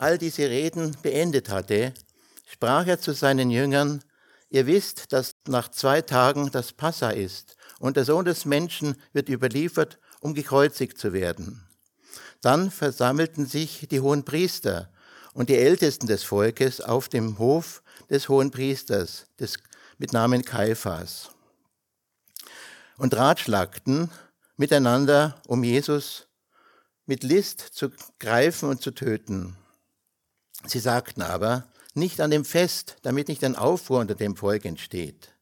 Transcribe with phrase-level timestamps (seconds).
[0.00, 1.92] all diese Reden beendet hatte,
[2.46, 4.02] sprach er zu seinen Jüngern,
[4.48, 9.28] ihr wisst, dass nach zwei Tagen das Passa ist und der Sohn des Menschen wird
[9.28, 11.68] überliefert, um gekreuzigt zu werden.
[12.40, 14.90] Dann versammelten sich die hohen Priester
[15.34, 19.58] und die Ältesten des Volkes auf dem Hof des hohen Priesters des,
[19.98, 21.30] mit Namen Kaiphas
[22.96, 24.10] und ratschlagten
[24.56, 26.26] miteinander, um Jesus
[27.04, 29.56] mit List zu greifen und zu töten.
[30.66, 35.34] Sie sagten aber, nicht an dem Fest, damit nicht ein Aufruhr unter dem Volk entsteht.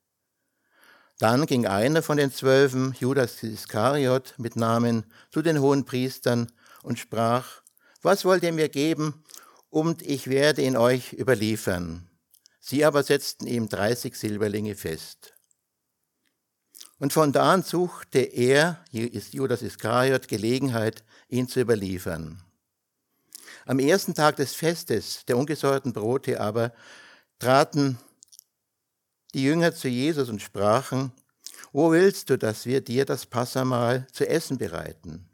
[1.19, 6.53] Dann ging einer von den Zwölfen, Judas Iskariot mit Namen, zu den hohen Priestern
[6.83, 7.63] und sprach,
[8.03, 9.25] was wollt ihr mir geben,
[9.69, 12.09] und ich werde ihn euch überliefern.
[12.61, 15.35] Sie aber setzten ihm dreißig Silberlinge fest.
[16.99, 22.43] Und von da an suchte er, Judas Iskariot, Gelegenheit, ihn zu überliefern.
[23.69, 26.73] Am ersten Tag des Festes der ungesäuerten Brote aber
[27.39, 27.99] traten
[29.35, 31.13] die Jünger zu Jesus und sprachen,
[31.71, 35.29] wo willst du, dass wir dir das Passamahl zu essen bereiten?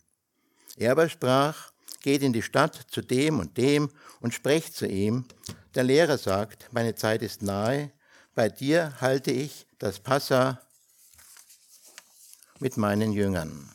[0.76, 1.70] Er aber sprach,
[2.02, 5.26] geht in die Stadt zu dem und dem und sprecht zu ihm.
[5.76, 7.92] Der Lehrer sagt, meine Zeit ist nahe,
[8.34, 10.60] bei dir halte ich das Passa
[12.58, 13.70] mit meinen Jüngern.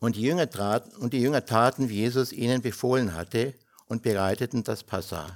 [0.00, 3.54] Und die Jünger, traten, und die Jünger taten, wie Jesus ihnen befohlen hatte,
[3.86, 5.32] und bereiteten das Passa.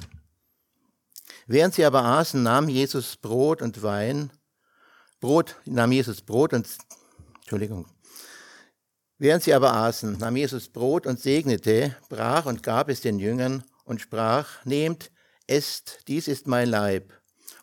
[1.47, 4.31] Während sie aber aßen, nahm Jesus Brot und Wein,
[5.21, 6.67] Brot, nahm Jesus Brot und,
[7.41, 7.87] Entschuldigung,
[9.21, 13.65] Während sie aber aßen, nahm Jesus Brot und segnete, brach und gab es den Jüngern
[13.85, 15.11] und sprach, nehmt,
[15.49, 17.13] esst, dies ist mein Leib.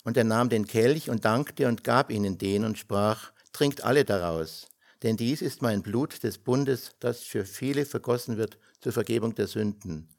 [0.03, 4.03] Und er nahm den Kelch und dankte und gab ihnen den und sprach, trinkt alle
[4.03, 4.67] daraus
[5.03, 9.47] denn dies ist mein Blut des Bundes, das für viele vergossen wird zur Vergebung der
[9.47, 10.09] Sünden.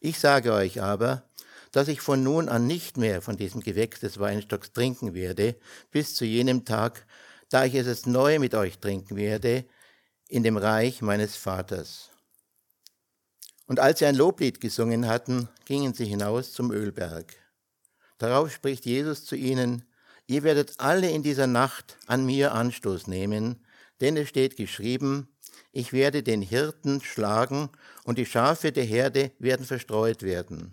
[0.00, 1.24] Ich sage euch aber,
[1.72, 5.56] dass ich von nun an nicht mehr von diesem Gewächs des Weinstocks trinken werde,
[5.90, 7.06] bis zu jenem Tag,
[7.50, 9.64] da ich es neu mit euch trinken werde,
[10.28, 12.10] in dem Reich meines Vaters.
[13.66, 17.34] Und als sie ein Loblied gesungen hatten, gingen sie hinaus zum Ölberg.
[18.16, 19.84] Darauf spricht Jesus zu ihnen,
[20.26, 23.64] ihr werdet alle in dieser Nacht an mir Anstoß nehmen,
[24.00, 25.28] denn es steht geschrieben,
[25.72, 27.70] ich werde den Hirten schlagen
[28.04, 30.72] und die Schafe der Herde werden verstreut werden.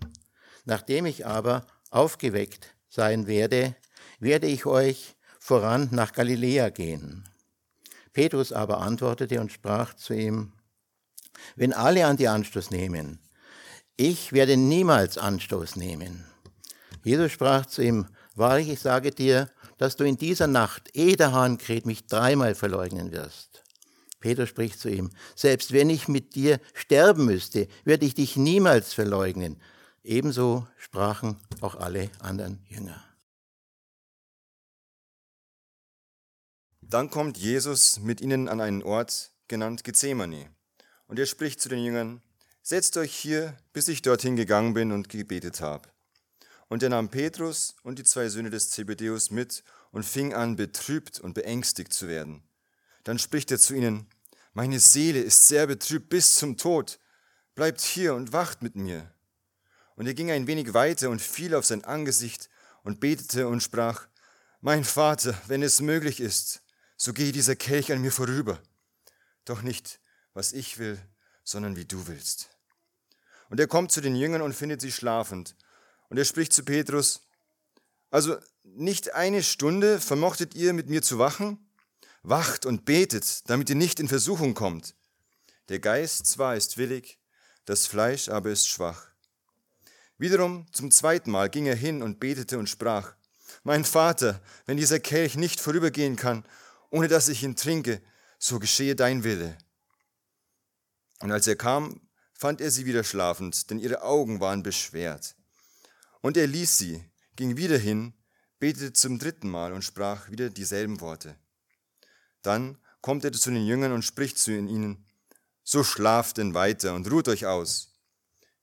[0.64, 3.76] Nachdem ich aber aufgeweckt sein werde,
[4.18, 7.28] werde ich euch voran nach Galiläa gehen.
[8.12, 10.52] Petrus aber antwortete und sprach zu ihm,
[11.54, 13.20] wenn alle an die Anstoß nehmen,
[13.96, 16.24] ich werde niemals Anstoß nehmen.
[17.04, 21.32] Jesus sprach zu ihm, wahrlich, ich sage dir, dass du in dieser Nacht, ehe der
[21.32, 23.62] Hahn kräht, mich dreimal verleugnen wirst.
[24.20, 28.94] Peter spricht zu ihm, selbst wenn ich mit dir sterben müsste, werde ich dich niemals
[28.94, 29.60] verleugnen.
[30.02, 33.02] Ebenso sprachen auch alle anderen Jünger.
[36.80, 40.50] Dann kommt Jesus mit ihnen an einen Ort genannt Gethsemane.
[41.08, 42.22] Und er spricht zu den Jüngern,
[42.62, 45.88] setzt euch hier, bis ich dorthin gegangen bin und gebetet habe.
[46.68, 49.62] Und er nahm Petrus und die zwei Söhne des Zebedeus mit
[49.92, 52.42] und fing an, betrübt und beängstigt zu werden.
[53.04, 54.08] Dann spricht er zu ihnen,
[54.52, 56.98] meine Seele ist sehr betrübt bis zum Tod.
[57.54, 59.12] Bleibt hier und wacht mit mir.
[59.94, 62.48] Und er ging ein wenig weiter und fiel auf sein Angesicht
[62.82, 64.08] und betete und sprach,
[64.60, 66.62] Mein Vater, wenn es möglich ist,
[66.96, 68.58] so gehe dieser Kelch an mir vorüber.
[69.44, 70.00] Doch nicht,
[70.32, 70.98] was ich will,
[71.44, 72.50] sondern wie du willst.
[73.50, 75.54] Und er kommt zu den Jüngern und findet sie schlafend
[76.08, 77.22] und er spricht zu Petrus,
[78.10, 81.58] also nicht eine Stunde vermochtet ihr mit mir zu wachen?
[82.22, 84.94] Wacht und betet, damit ihr nicht in Versuchung kommt.
[85.68, 87.18] Der Geist zwar ist willig,
[87.64, 89.08] das Fleisch aber ist schwach.
[90.18, 93.14] Wiederum zum zweiten Mal ging er hin und betete und sprach,
[93.64, 96.44] Mein Vater, wenn dieser Kelch nicht vorübergehen kann,
[96.90, 98.00] ohne dass ich ihn trinke,
[98.38, 99.58] so geschehe dein Wille.
[101.20, 102.00] Und als er kam,
[102.32, 105.34] fand er sie wieder schlafend, denn ihre Augen waren beschwert.
[106.26, 107.04] Und er ließ sie,
[107.36, 108.12] ging wieder hin,
[108.58, 111.36] betete zum dritten Mal und sprach wieder dieselben Worte.
[112.42, 115.06] Dann kommt er zu den Jüngern und spricht zu ihnen,
[115.62, 117.94] so schlaft denn weiter und ruht euch aus.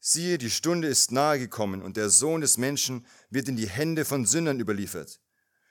[0.01, 4.03] Siehe, die Stunde ist nahe gekommen und der Sohn des Menschen wird in die Hände
[4.03, 5.21] von Sündern überliefert.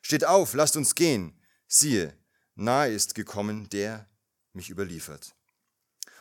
[0.01, 1.39] Steht auf, lasst uns gehen.
[1.69, 2.17] Siehe,
[2.55, 4.09] nahe ist gekommen der
[4.55, 5.35] mich überliefert.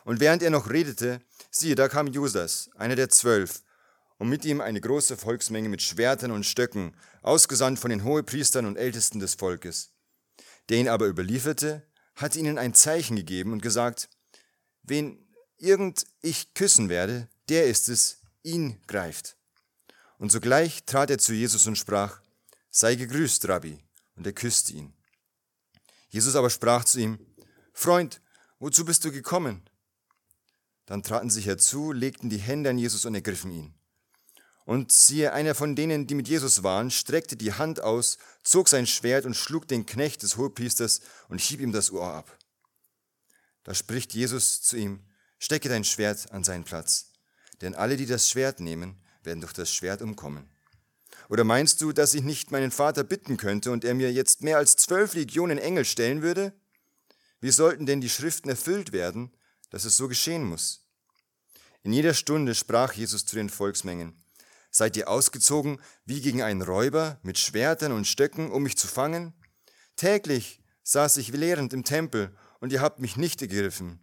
[0.03, 3.63] Und während er noch redete, siehe, da kam Judas, einer der zwölf,
[4.21, 8.77] und mit ihm eine große Volksmenge mit Schwertern und Stöcken, ausgesandt von den Hohepriestern und
[8.77, 9.95] Ältesten des Volkes.
[10.69, 14.09] Der ihn aber überlieferte, hatte ihnen ein Zeichen gegeben und gesagt,
[14.83, 15.27] wen
[15.57, 19.37] irgend ich küssen werde, der ist es, ihn greift.
[20.19, 22.21] Und sogleich trat er zu Jesus und sprach,
[22.69, 23.83] Sei gegrüßt, Rabbi,
[24.17, 24.93] und er küsste ihn.
[26.09, 27.17] Jesus aber sprach zu ihm,
[27.73, 28.21] Freund,
[28.59, 29.67] wozu bist du gekommen?
[30.85, 33.73] Dann traten sie herzu, legten die Hände an Jesus und ergriffen ihn.
[34.65, 38.85] Und siehe, einer von denen, die mit Jesus waren, streckte die Hand aus, zog sein
[38.85, 42.37] Schwert und schlug den Knecht des Hohepriesters und hieb ihm das Ohr ab.
[43.63, 45.01] Da spricht Jesus zu ihm,
[45.39, 47.11] stecke dein Schwert an seinen Platz,
[47.61, 50.49] denn alle, die das Schwert nehmen, werden durch das Schwert umkommen.
[51.29, 54.57] Oder meinst du, dass ich nicht meinen Vater bitten könnte und er mir jetzt mehr
[54.57, 56.53] als zwölf Legionen Engel stellen würde?
[57.39, 59.31] Wie sollten denn die Schriften erfüllt werden,
[59.69, 60.85] dass es so geschehen muss?
[61.83, 64.20] In jeder Stunde sprach Jesus zu den Volksmengen,
[64.71, 69.33] Seid ihr ausgezogen wie gegen einen Räuber mit Schwertern und Stöcken, um mich zu fangen?
[69.97, 74.01] Täglich saß ich lehrend im Tempel und ihr habt mich nicht ergriffen.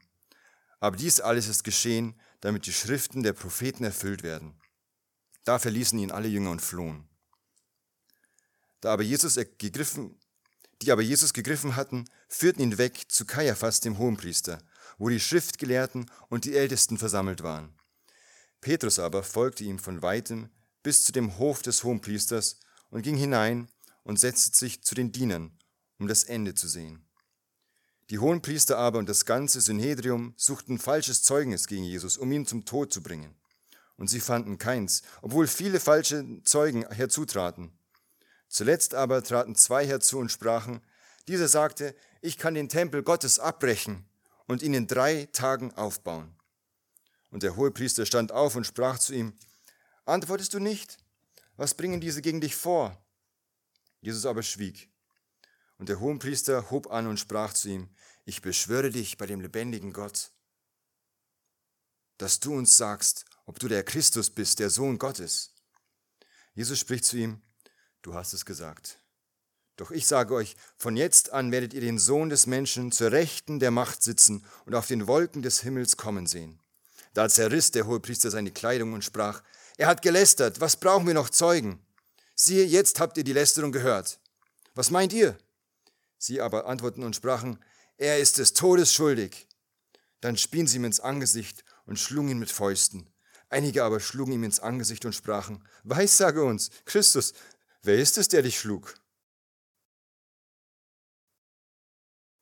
[0.79, 4.61] Aber dies alles ist geschehen, damit die Schriften der Propheten erfüllt werden.
[5.45, 7.09] Da verließen ihn alle Jünger und flohen.
[8.81, 10.21] Da aber Jesus gegriffen,
[10.83, 14.59] die aber Jesus gegriffen hatten, führten ihn weg zu Kaiaphas, dem Hohenpriester,
[14.99, 17.75] wo die Schriftgelehrten und die Ältesten versammelt waren.
[18.61, 20.51] Petrus aber folgte ihm von weitem
[20.83, 22.61] bis zu dem Hof des Hohenpriesters
[22.91, 23.69] und ging hinein
[24.05, 25.59] und setzte sich zu den Dienern,
[25.99, 27.05] um das Ende zu sehen.
[28.11, 32.65] Die Hohenpriester aber und das ganze Synhedrium suchten falsches Zeugnis gegen Jesus, um ihn zum
[32.65, 33.35] Tod zu bringen.
[33.97, 37.73] Und sie fanden keins, obwohl viele falsche Zeugen herzutraten.
[38.49, 40.81] Zuletzt aber traten zwei herzu und sprachen,
[41.27, 44.07] dieser sagte, ich kann den Tempel Gottes abbrechen
[44.47, 46.35] und ihn in drei Tagen aufbauen.
[47.31, 49.35] Und der Hohepriester stand auf und sprach zu ihm,
[50.09, 50.97] Antwortest du nicht?
[51.57, 52.97] Was bringen diese gegen dich vor?
[54.01, 54.91] Jesus aber schwieg.
[55.77, 57.91] Und der Hohenpriester hob an und sprach zu ihm,
[58.25, 60.31] ich beschwöre dich bei dem lebendigen Gott,
[62.17, 65.53] dass du uns sagst, ob du der Christus bist, der Sohn Gottes.
[66.55, 67.43] Jesus spricht zu ihm,
[68.03, 68.99] du hast es gesagt.
[69.77, 73.61] Doch ich sage euch, von jetzt an werdet ihr den Sohn des Menschen zur Rechten
[73.61, 76.59] der Macht sitzen und auf den Wolken des Himmels kommen sehen.
[77.13, 79.43] Da zerriss der Hohepriester seine Kleidung und sprach,
[79.79, 81.81] er hat gelästert, was brauchen wir noch Zeugen?
[82.35, 84.21] Siehe, jetzt habt ihr die Lästerung gehört.
[84.75, 85.39] Was meint ihr?
[86.19, 87.65] Sie aber antworten und sprachen,
[87.97, 89.49] er ist des Todes schuldig.
[90.21, 93.09] Dann spien sie ihm ins Angesicht und schlugen ihn mit Fäusten.
[93.51, 97.33] Einige aber schlugen ihm ins Angesicht und sprachen, Weissage uns, Christus,
[97.83, 98.95] wer ist es, der dich schlug?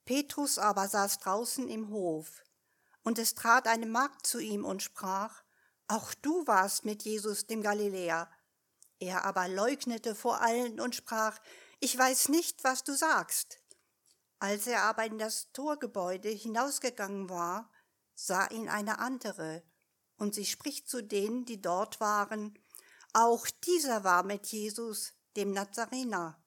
[0.07, 2.45] Petrus aber saß draußen im Hof,
[3.03, 5.43] und es trat eine Magd zu ihm und sprach,
[5.89, 8.29] Auch du warst mit Jesus dem Galiläer.
[8.99, 11.39] Er aber leugnete vor allen und sprach,
[11.81, 13.59] Ich weiß nicht, was du sagst.
[14.39, 17.71] Als er aber in das Torgebäude hinausgegangen war,
[18.15, 19.63] sah ihn eine andere,
[20.19, 22.59] und sie spricht zu denen, die dort waren,
[23.13, 26.43] auch dieser war mit Jesus, dem Nazarener.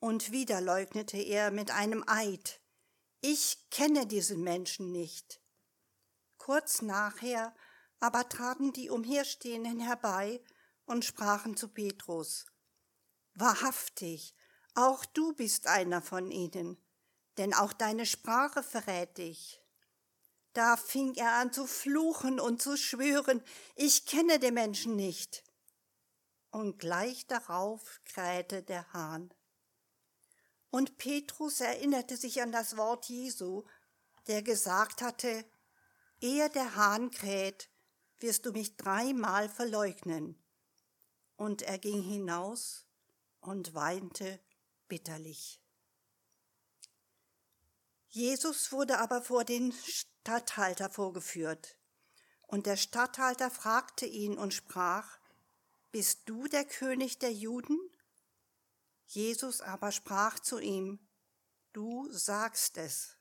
[0.00, 2.60] Und wieder leugnete er mit einem Eid,
[3.20, 5.40] ich kenne diesen Menschen nicht.
[6.38, 7.54] Kurz nachher
[8.02, 10.42] aber traten die Umherstehenden herbei
[10.86, 12.46] und sprachen zu Petrus,
[13.34, 14.34] Wahrhaftig,
[14.74, 16.84] auch du bist einer von ihnen,
[17.38, 19.62] denn auch deine Sprache verrät dich.
[20.52, 23.40] Da fing er an zu fluchen und zu schwören,
[23.76, 25.44] ich kenne den Menschen nicht.
[26.50, 29.32] Und gleich darauf krähte der Hahn.
[30.70, 33.62] Und Petrus erinnerte sich an das Wort Jesu,
[34.26, 35.44] der gesagt hatte,
[36.20, 37.68] ehe der Hahn kräht,
[38.22, 40.36] wirst du mich dreimal verleugnen.
[41.36, 42.86] Und er ging hinaus
[43.40, 44.40] und weinte
[44.88, 45.60] bitterlich.
[48.08, 51.76] Jesus wurde aber vor den Statthalter vorgeführt.
[52.46, 55.18] Und der Statthalter fragte ihn und sprach,
[55.90, 57.78] Bist du der König der Juden?
[59.06, 61.00] Jesus aber sprach zu ihm,
[61.72, 63.16] Du sagst es.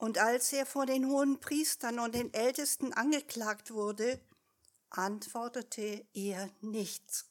[0.00, 4.18] Und als er vor den hohen Priestern und den Ältesten angeklagt wurde,
[4.88, 7.26] antwortete er nichts.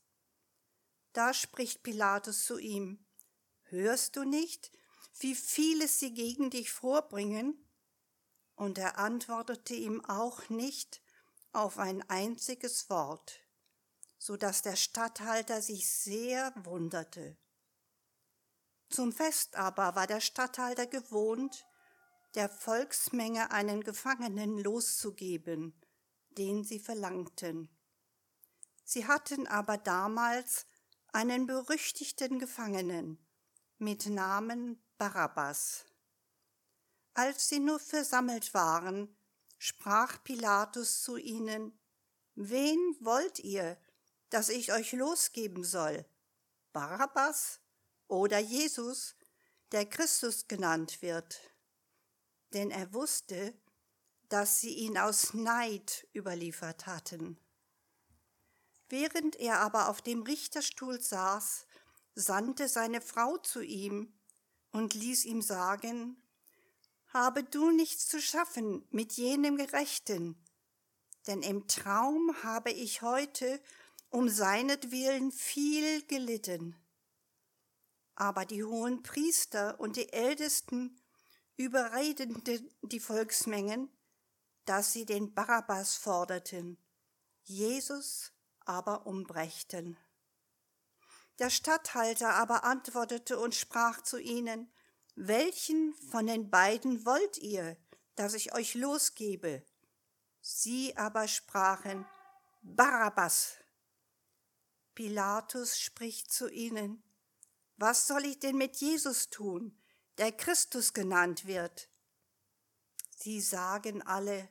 [1.11, 3.03] Da spricht Pilatus zu ihm,
[3.63, 4.71] Hörst du nicht,
[5.19, 7.57] wie vieles sie gegen dich vorbringen?
[8.53, 11.01] Und er antwortete ihm auch nicht
[11.51, 13.39] auf ein einziges Wort,
[14.19, 17.35] so dass der Statthalter sich sehr wunderte.
[18.91, 21.65] Zum Fest aber war der Statthalter gewohnt,
[22.35, 25.73] der Volksmenge einen Gefangenen loszugeben,
[26.37, 27.69] den sie verlangten.
[28.83, 30.65] Sie hatten aber damals
[31.11, 33.17] einen berüchtigten Gefangenen
[33.77, 35.85] mit Namen Barabbas.
[37.13, 39.15] Als sie nur versammelt waren,
[39.57, 41.77] sprach Pilatus zu ihnen,
[42.35, 43.77] wen wollt ihr,
[44.29, 46.05] dass ich euch losgeben soll?
[46.71, 47.59] Barabbas
[48.07, 49.15] oder Jesus,
[49.71, 51.39] der Christus genannt wird?
[52.53, 53.53] Denn er wusste,
[54.29, 57.37] dass sie ihn aus Neid überliefert hatten.
[58.89, 61.65] Während er aber auf dem Richterstuhl saß,
[62.15, 64.13] sandte seine Frau zu ihm
[64.71, 66.17] und ließ ihm sagen,
[67.07, 70.35] Habe du nichts zu schaffen mit jenem Gerechten,
[71.27, 73.61] denn im Traum habe ich heute
[74.09, 76.75] um seinetwillen viel gelitten.
[78.15, 80.99] Aber die hohen Priester und die Ältesten
[81.59, 82.41] überredeten
[82.83, 83.89] die Volksmengen,
[84.63, 86.77] dass sie den Barabbas forderten,
[87.43, 88.31] Jesus
[88.63, 89.97] aber umbrächten.
[91.37, 94.71] Der Statthalter aber antwortete und sprach zu ihnen,
[95.15, 97.75] Welchen von den beiden wollt ihr,
[98.15, 99.65] dass ich euch losgebe?
[100.39, 102.05] Sie aber sprachen,
[102.61, 103.55] Barabbas.
[104.95, 107.03] Pilatus spricht zu ihnen,
[107.75, 109.78] Was soll ich denn mit Jesus tun,
[110.19, 111.89] der Christus genannt wird?
[113.17, 114.47] Sie sagen alle,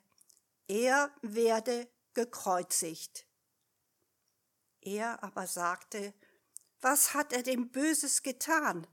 [0.66, 3.26] er werde gekreuzigt.
[4.80, 6.12] Er aber sagte,
[6.80, 8.87] was hat er dem Böses getan?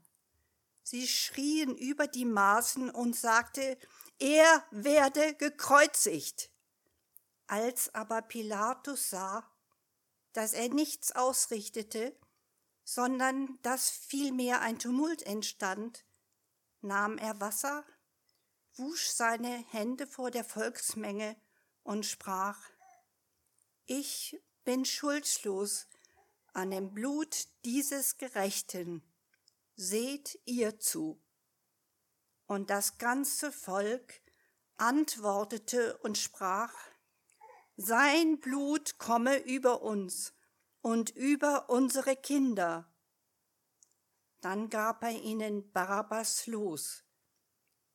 [0.82, 3.76] Sie schrien über die Maßen und sagte,
[4.18, 6.50] er werde gekreuzigt.
[7.46, 9.48] Als aber Pilatus sah,
[10.32, 12.16] dass er nichts ausrichtete,
[12.84, 16.05] sondern dass vielmehr ein Tumult entstand,
[16.86, 17.84] nahm er Wasser,
[18.74, 21.36] wusch seine Hände vor der Volksmenge
[21.82, 22.58] und sprach,
[23.86, 25.86] Ich bin schuldlos
[26.52, 29.02] an dem Blut dieses Gerechten.
[29.76, 31.22] Seht ihr zu.
[32.46, 34.22] Und das ganze Volk
[34.76, 36.74] antwortete und sprach,
[37.76, 40.32] Sein Blut komme über uns
[40.80, 42.90] und über unsere Kinder.
[44.40, 47.04] Dann gab er ihnen Barabbas los.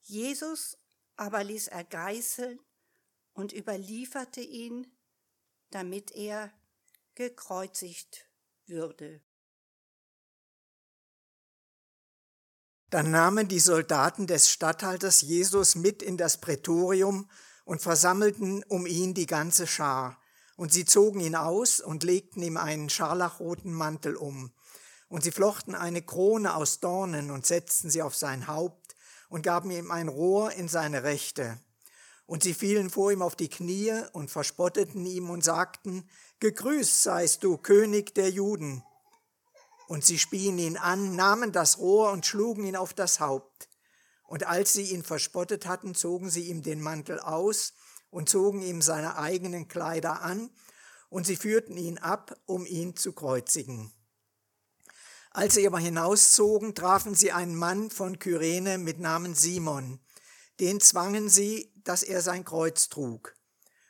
[0.01, 0.77] Jesus
[1.15, 2.60] aber ließ er geißeln
[3.33, 4.91] und überlieferte ihn,
[5.69, 6.51] damit er
[7.15, 8.25] gekreuzigt
[8.65, 9.21] würde.
[12.89, 17.29] Dann nahmen die Soldaten des Statthalters Jesus mit in das Prätorium
[17.63, 20.19] und versammelten um ihn die ganze Schar.
[20.57, 24.51] Und sie zogen ihn aus und legten ihm einen scharlachroten Mantel um.
[25.12, 28.96] Und sie flochten eine Krone aus Dornen und setzten sie auf sein Haupt
[29.27, 31.60] und gaben ihm ein Rohr in seine Rechte.
[32.25, 36.08] Und sie fielen vor ihm auf die Knie und verspotteten ihm und sagten,
[36.39, 38.86] Gegrüßt seist du, König der Juden.
[39.89, 43.68] Und sie spien ihn an, nahmen das Rohr und schlugen ihn auf das Haupt.
[44.30, 47.74] Und als sie ihn verspottet hatten, zogen sie ihm den Mantel aus
[48.12, 50.50] und zogen ihm seine eigenen Kleider an,
[51.10, 53.91] und sie führten ihn ab, um ihn zu kreuzigen.
[55.33, 60.01] Als sie aber hinauszogen, trafen sie einen Mann von Kyrene mit Namen Simon.
[60.59, 63.33] Den zwangen sie, dass er sein Kreuz trug.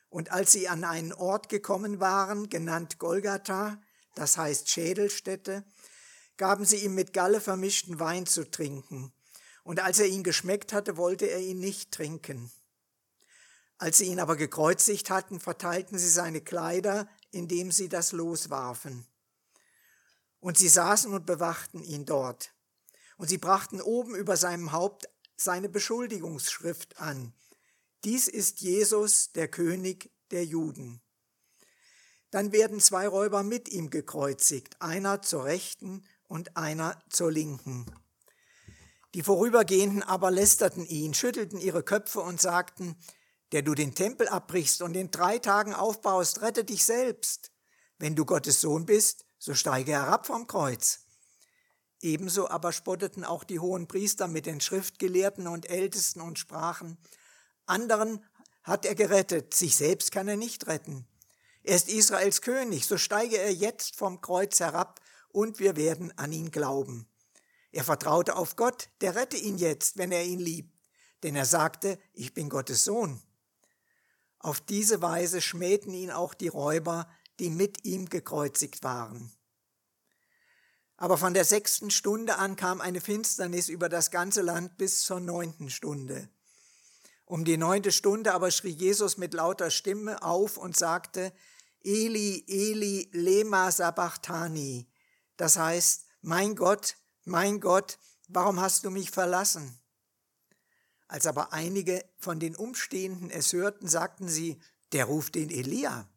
[0.09, 3.81] Und als sie an einen Ort gekommen waren, genannt Golgatha,
[4.13, 5.63] das heißt Schädelstätte,
[6.37, 9.11] gaben sie ihm mit Galle vermischten Wein zu trinken.
[9.63, 12.51] Und als er ihn geschmeckt hatte, wollte er ihn nicht trinken.
[13.79, 19.07] Als sie ihn aber gekreuzigt hatten, verteilten sie seine Kleider, indem sie das Los warfen.
[20.41, 22.53] Und sie saßen und bewachten ihn dort.
[23.15, 25.07] Und sie brachten oben über seinem Haupt
[25.37, 27.33] seine Beschuldigungsschrift an.
[28.03, 31.01] Dies ist Jesus, der König der Juden.
[32.31, 37.85] Dann werden zwei Räuber mit ihm gekreuzigt, einer zur Rechten und einer zur Linken.
[39.13, 42.95] Die Vorübergehenden aber lästerten ihn, schüttelten ihre Köpfe und sagten,
[43.51, 47.51] der du den Tempel abbrichst und in drei Tagen aufbaust, rette dich selbst.
[47.99, 50.99] Wenn du Gottes Sohn bist, so steige herab vom Kreuz.
[51.99, 56.99] Ebenso aber spotteten auch die hohen Priester mit den Schriftgelehrten und Ältesten und sprachen,
[57.65, 58.23] anderen
[58.63, 61.07] hat er gerettet, sich selbst kann er nicht retten.
[61.63, 66.31] Er ist Israels König, so steige er jetzt vom Kreuz herab und wir werden an
[66.31, 67.07] ihn glauben.
[67.71, 70.71] Er vertraute auf Gott, der rette ihn jetzt, wenn er ihn liebt,
[71.23, 73.19] denn er sagte, ich bin Gottes Sohn.
[74.37, 77.07] Auf diese Weise schmähten ihn auch die Räuber,
[77.41, 79.31] die mit ihm gekreuzigt waren.
[80.95, 85.19] Aber von der sechsten Stunde an kam eine Finsternis über das ganze Land bis zur
[85.19, 86.29] neunten Stunde.
[87.25, 91.33] Um die neunte Stunde aber schrie Jesus mit lauter Stimme auf und sagte,
[91.83, 94.87] Eli, Eli, lema sabachthani.
[95.35, 99.79] Das heißt, mein Gott, mein Gott, warum hast du mich verlassen?
[101.07, 106.07] Als aber einige von den Umstehenden es hörten, sagten sie, der ruft den Elia.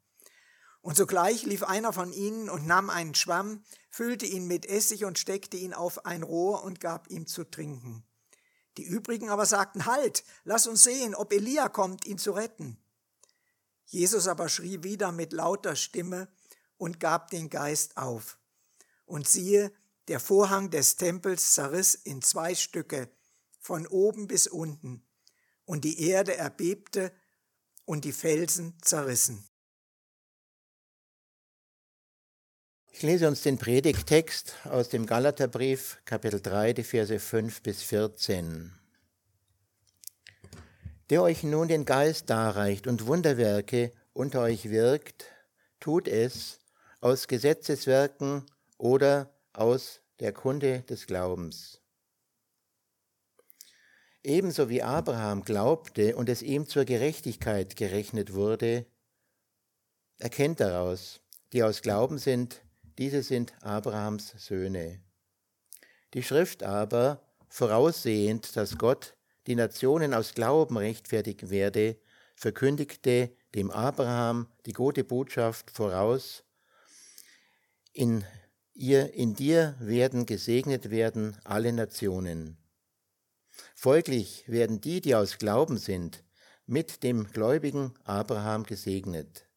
[0.84, 5.18] Und sogleich lief einer von ihnen und nahm einen Schwamm, füllte ihn mit Essig und
[5.18, 8.04] steckte ihn auf ein Rohr und gab ihm zu trinken.
[8.76, 12.76] Die übrigen aber sagten, Halt, lass uns sehen, ob Elia kommt, ihn zu retten.
[13.86, 16.28] Jesus aber schrie wieder mit lauter Stimme
[16.76, 18.36] und gab den Geist auf.
[19.06, 19.72] Und siehe,
[20.08, 23.08] der Vorhang des Tempels zerriss in zwei Stücke,
[23.58, 25.02] von oben bis unten,
[25.64, 27.10] und die Erde erbebte
[27.86, 29.48] und die Felsen zerrissen.
[33.04, 38.72] Lese uns den Predigtext aus dem Galaterbrief, Kapitel 3, die Verse 5 bis 14.
[41.10, 45.26] Der euch nun den Geist darreicht und Wunderwerke unter euch wirkt,
[45.80, 46.60] tut es
[47.02, 48.46] aus Gesetzeswerken
[48.78, 51.82] oder aus der Kunde des Glaubens.
[54.22, 58.86] Ebenso wie Abraham glaubte und es ihm zur Gerechtigkeit gerechnet wurde,
[60.16, 61.20] erkennt daraus,
[61.52, 62.62] die aus Glauben sind,
[62.98, 65.00] diese sind Abrahams Söhne.
[66.14, 71.98] Die Schrift aber, voraussehend, dass Gott die Nationen aus Glauben rechtfertigen werde,
[72.36, 76.44] verkündigte dem Abraham die gute Botschaft voraus,
[77.92, 78.24] in
[78.74, 82.58] ihr, in dir werden gesegnet werden alle Nationen.
[83.76, 86.24] Folglich werden die, die aus Glauben sind,
[86.66, 89.48] mit dem gläubigen Abraham gesegnet.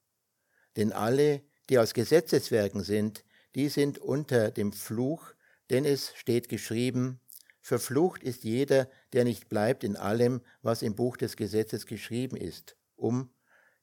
[0.75, 3.23] Denn alle, die aus Gesetzeswerken sind,
[3.57, 5.33] die sind unter dem Fluch,
[5.71, 7.19] denn es steht geschrieben,
[7.59, 12.77] Verflucht ist jeder, der nicht bleibt in allem, was im Buch des Gesetzes geschrieben ist,
[12.95, 13.31] um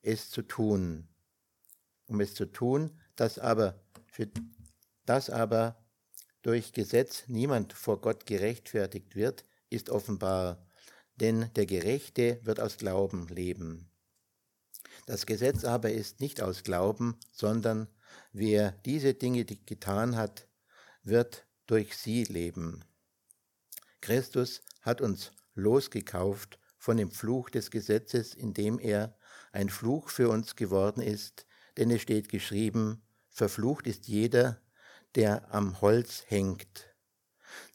[0.01, 1.09] es zu tun.
[2.07, 4.31] Um es zu tun, dass aber, für
[5.07, 5.85] das aber
[6.43, 10.65] durch Gesetz niemand vor Gott gerechtfertigt wird, ist offenbar,
[11.17, 13.91] denn der Gerechte wird aus Glauben leben.
[15.07, 17.89] Das Gesetz aber ist nicht aus Glauben, sondern
[18.33, 20.49] Wer diese Dinge getan hat,
[21.03, 22.85] wird durch sie leben.
[24.01, 29.17] Christus hat uns losgekauft von dem Fluch des Gesetzes, indem er
[29.53, 34.61] ein Fluch für uns geworden ist, denn es steht geschrieben, verflucht ist jeder,
[35.15, 36.95] der am Holz hängt.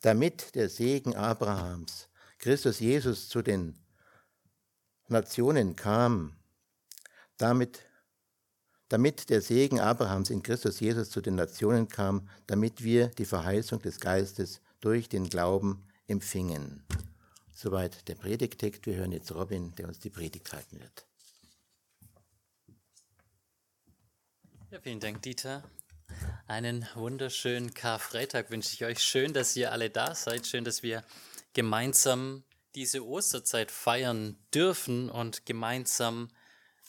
[0.02, 3.80] Damit der Segen Abrahams, Christus Jesus zu den
[5.08, 6.36] Nationen kam,
[7.38, 7.80] damit
[8.90, 13.82] damit der Segen Abrahams in Christus Jesus zu den Nationen kam, damit wir die Verheißung
[13.82, 16.84] des Geistes durch den Glauben empfingen.
[17.54, 18.86] Soweit der Predigtext.
[18.86, 21.06] Wir hören jetzt Robin, der uns die Predigt halten wird.
[24.72, 25.64] Ja, vielen Dank, Dieter.
[26.48, 29.00] Einen wunderschönen Karfreitag wünsche ich euch.
[29.00, 30.48] Schön, dass ihr alle da seid.
[30.48, 31.04] Schön, dass wir
[31.54, 32.44] gemeinsam
[32.76, 36.30] diese Osterzeit feiern dürfen und gemeinsam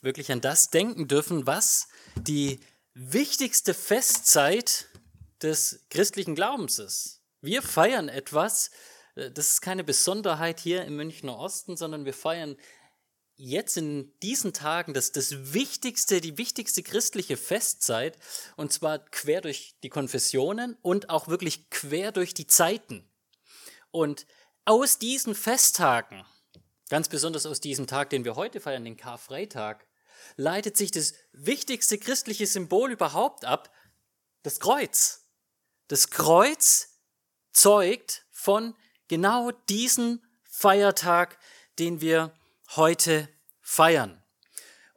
[0.03, 2.61] wirklich an das denken dürfen, was die
[2.95, 4.89] wichtigste Festzeit
[5.43, 7.23] des christlichen Glaubens ist.
[7.41, 8.71] Wir feiern etwas,
[9.15, 12.57] äh, das ist keine Besonderheit hier im Münchner Osten, sondern wir feiern
[13.37, 18.19] jetzt in diesen Tagen das, das wichtigste, die wichtigste christliche Festzeit,
[18.57, 23.09] und zwar quer durch die Konfessionen und auch wirklich quer durch die Zeiten.
[23.91, 24.27] Und
[24.67, 26.25] aus diesen Festtagen,
[26.91, 29.87] ganz besonders aus diesem Tag, den wir heute feiern, den Karfreitag,
[30.37, 33.73] leitet sich das wichtigste christliche Symbol überhaupt ab,
[34.43, 35.27] das Kreuz.
[35.89, 37.01] Das Kreuz
[37.53, 38.75] zeugt von
[39.09, 41.39] genau diesem Feiertag,
[41.79, 42.33] den wir
[42.77, 43.29] heute
[43.61, 44.23] feiern.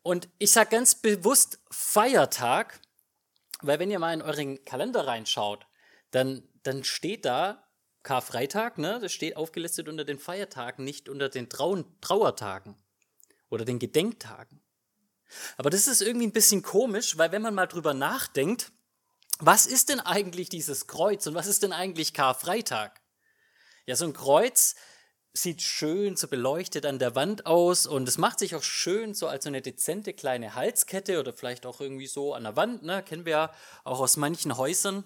[0.01, 2.79] Und ich sage ganz bewusst Feiertag,
[3.61, 5.65] weil wenn ihr mal in euren Kalender reinschaut,
[6.11, 7.67] dann, dann steht da
[8.03, 8.99] Karfreitag, ne?
[9.01, 12.75] das steht aufgelistet unter den Feiertagen, nicht unter den Trau Trauertagen
[13.49, 14.62] oder den Gedenktagen.
[15.57, 18.71] Aber das ist irgendwie ein bisschen komisch, weil wenn man mal drüber nachdenkt,
[19.39, 23.01] was ist denn eigentlich dieses Kreuz und was ist denn eigentlich Karfreitag?
[23.85, 24.75] Ja, so ein Kreuz
[25.33, 29.27] sieht schön so beleuchtet an der Wand aus und es macht sich auch schön so
[29.27, 33.01] als so eine dezente kleine Halskette oder vielleicht auch irgendwie so an der Wand, ne?
[33.01, 35.03] kennen wir ja auch aus manchen Häusern.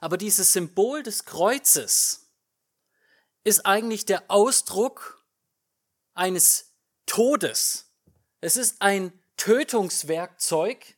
[0.00, 2.30] Aber dieses Symbol des Kreuzes
[3.42, 5.24] ist eigentlich der Ausdruck
[6.14, 6.74] eines
[7.06, 7.85] Todes.
[8.46, 10.96] Es ist ein Tötungswerkzeug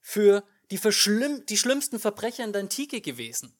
[0.00, 0.80] für die,
[1.48, 3.56] die schlimmsten Verbrecher in der Antike gewesen.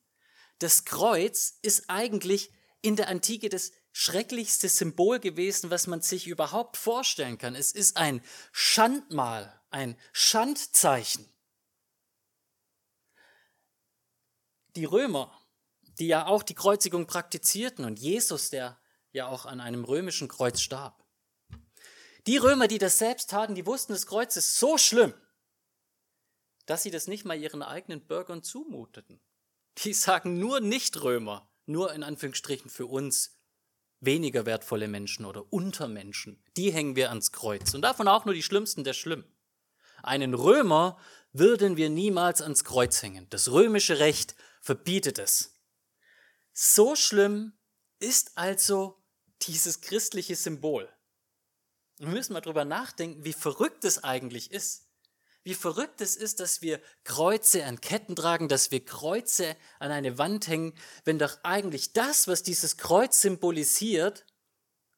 [0.59, 2.51] Das Kreuz ist eigentlich
[2.83, 7.55] in der Antike das schrecklichste Symbol gewesen, was man sich überhaupt vorstellen kann.
[7.55, 11.33] Es ist ein Schandmal, ein Schandzeichen.
[14.75, 15.31] Die Römer,
[16.01, 18.81] die ja auch die Kreuzigung praktizierten und Jesus, der
[19.13, 21.06] ja auch an einem römischen Kreuz starb,
[22.27, 25.15] die Römer, die das selbst taten, die wussten, das Kreuz ist so schlimm,
[26.67, 29.21] dass sie das nicht mal ihren eigenen Bürgern zumuteten.
[29.79, 33.39] Die sagen nur Nicht-Römer, nur in Anführungsstrichen für uns
[34.01, 36.43] weniger wertvolle Menschen oder Untermenschen.
[36.57, 37.75] Die hängen wir ans Kreuz.
[37.75, 39.25] Und davon auch nur die Schlimmsten der Schlimm.
[40.03, 40.99] Einen Römer
[41.33, 43.27] würden wir niemals ans Kreuz hängen.
[43.31, 45.55] Das römische Recht verbietet es.
[46.53, 47.53] So schlimm
[47.99, 49.03] ist also
[49.43, 50.89] dieses christliche Symbol.
[51.99, 54.87] Wir müssen mal drüber nachdenken, wie verrückt es eigentlich ist.
[55.43, 60.19] Wie verrückt es ist, dass wir Kreuze an Ketten tragen, dass wir Kreuze an eine
[60.19, 64.27] Wand hängen, wenn doch eigentlich das, was dieses Kreuz symbolisiert,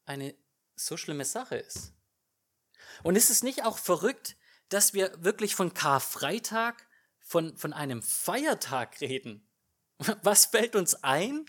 [0.06, 0.34] eine
[0.74, 1.92] so schlimme Sache ist.
[3.02, 4.36] Und ist es nicht auch verrückt,
[4.70, 6.86] dass wir wirklich von Karfreitag,
[7.20, 9.46] von, von einem Feiertag reden?
[10.22, 11.44] Was fällt uns ein,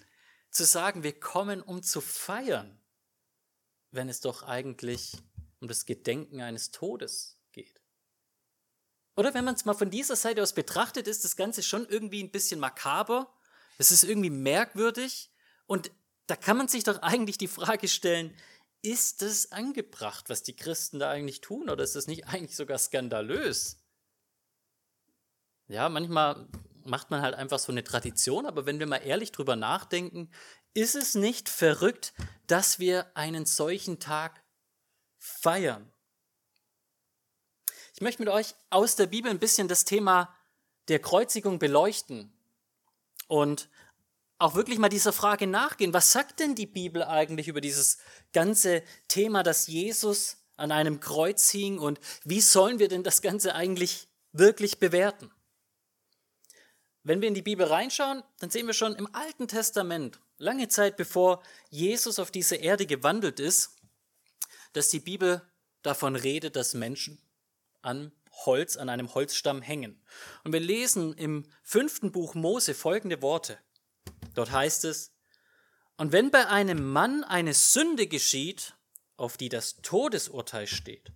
[0.51, 2.81] zu sagen, wir kommen, um zu feiern,
[3.91, 5.17] wenn es doch eigentlich
[5.59, 7.81] um das Gedenken eines Todes geht?
[9.15, 12.23] Oder wenn man es mal von dieser Seite aus betrachtet, ist das Ganze schon irgendwie
[12.23, 13.33] ein bisschen makaber.
[13.77, 15.29] Es ist irgendwie merkwürdig.
[15.67, 15.91] Und
[16.27, 18.33] da kann man sich doch eigentlich die Frage stellen,
[18.81, 21.69] ist es angebracht, was die Christen da eigentlich tun?
[21.69, 23.77] Oder ist das nicht eigentlich sogar skandalös?
[25.67, 26.47] Ja, manchmal
[26.83, 30.31] macht man halt einfach so eine Tradition, aber wenn wir mal ehrlich drüber nachdenken,
[30.73, 32.13] ist es nicht verrückt,
[32.47, 34.38] dass wir einen solchen Tag
[35.19, 35.91] feiern?
[37.93, 40.33] Ich möchte mit euch aus der Bibel ein bisschen das Thema
[40.87, 42.33] der Kreuzigung beleuchten
[43.27, 43.69] und
[44.39, 47.97] auch wirklich mal dieser Frage nachgehen, was sagt denn die Bibel eigentlich über dieses
[48.31, 53.53] ganze Thema, dass Jesus an einem Kreuz hing und wie sollen wir denn das Ganze
[53.53, 55.29] eigentlich wirklich bewerten?
[57.03, 60.97] Wenn wir in die Bibel reinschauen, dann sehen wir schon im Alten Testament, lange Zeit
[60.97, 63.78] bevor Jesus auf diese Erde gewandelt ist,
[64.73, 65.41] dass die Bibel
[65.81, 67.21] davon redet, dass Menschen
[67.81, 68.11] an
[68.45, 70.01] Holz, an einem Holzstamm hängen.
[70.43, 73.57] Und wir lesen im fünften Buch Mose folgende Worte.
[74.33, 75.13] Dort heißt es,
[75.97, 78.75] und wenn bei einem Mann eine Sünde geschieht,
[79.17, 81.11] auf die das Todesurteil steht,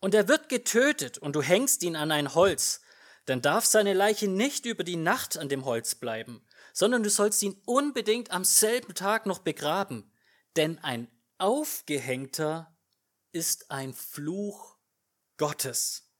[0.00, 2.80] und er wird getötet und du hängst ihn an ein Holz,
[3.24, 7.42] dann darf seine Leiche nicht über die Nacht an dem Holz bleiben, sondern du sollst
[7.42, 10.12] ihn unbedingt am selben Tag noch begraben,
[10.54, 12.75] denn ein Aufgehängter
[13.32, 14.76] ist ein Fluch
[15.36, 16.10] Gottes.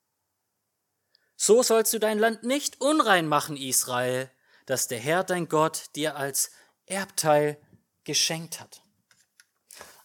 [1.36, 4.30] So sollst du dein Land nicht unrein machen, Israel,
[4.64, 6.50] das der Herr dein Gott dir als
[6.86, 7.60] Erbteil
[8.04, 8.82] geschenkt hat.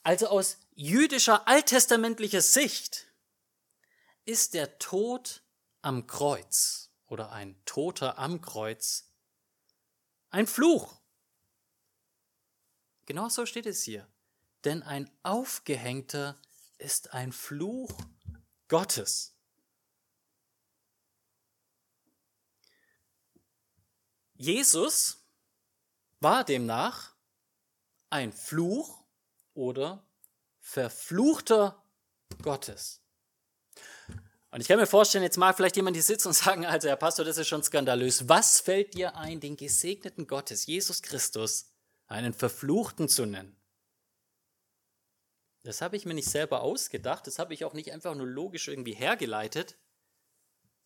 [0.04, 3.08] Also aus jüdischer alttestamentlicher Sicht
[4.26, 5.44] ist der Tod
[5.82, 9.12] am Kreuz oder ein Toter am Kreuz
[10.32, 10.96] ein Fluch.
[13.06, 14.08] Genau so steht es hier.
[14.64, 16.40] Denn ein Aufgehängter
[16.82, 17.91] ist ein Fluch
[18.67, 19.38] Gottes.
[24.36, 25.24] Jesus
[26.20, 27.15] war demnach
[28.10, 29.04] ein Fluch
[29.54, 30.06] oder
[30.60, 31.84] Verfluchter
[32.41, 33.02] Gottes.
[34.50, 36.98] Und ich kann mir vorstellen, jetzt mag vielleicht jemand hier sitzen und sagen, also Herr
[36.98, 38.28] Pastor, das ist schon skandalös.
[38.28, 41.72] Was fällt dir ein, den gesegneten Gottes, Jesus Christus,
[42.08, 43.61] einen Verfluchten zu nennen?
[45.63, 48.67] Das habe ich mir nicht selber ausgedacht, das habe ich auch nicht einfach nur logisch
[48.67, 49.78] irgendwie hergeleitet.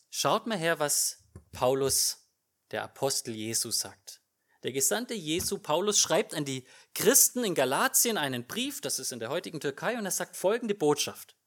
[0.09, 2.29] Schaut mal her, was Paulus,
[2.71, 4.21] der Apostel Jesu, sagt.
[4.63, 9.19] Der Gesandte Jesu, Paulus, schreibt an die Christen in Galatien einen Brief, das ist in
[9.19, 11.37] der heutigen Türkei, und er sagt folgende Botschaft.